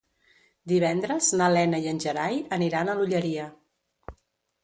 Divendres 0.71 1.27
na 1.41 1.49
Lena 1.57 1.81
i 1.83 1.91
en 1.91 2.01
Gerai 2.07 2.41
aniran 2.57 2.89
a 2.89 2.95
l'Olleria. 3.01 3.45